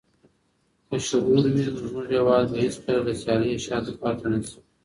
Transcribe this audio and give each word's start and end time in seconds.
که 0.89 0.97
شعور 1.07 1.45
وي، 1.53 1.63
نو 1.67 1.79
زموږ 1.85 2.05
هېواد 2.13 2.45
به 2.51 2.57
هيڅکله 2.63 2.99
له 3.05 3.13
سيالۍ 3.21 3.51
شاته 3.65 3.91
پاته 4.01 4.25
نسي. 4.31 4.59